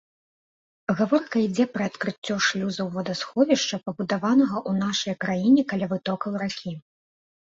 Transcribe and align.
Гаворка 0.99 1.41
ідзе 1.47 1.65
пра 1.73 1.83
адкрыццё 1.91 2.37
шлюзаў 2.45 2.87
вадасховішча, 2.95 3.75
пабудаванага 3.89 4.57
ў 4.69 4.85
нашай 4.85 5.15
краіне 5.27 5.61
каля 5.75 5.87
вытокаў 5.95 6.31
ракі. 6.43 6.73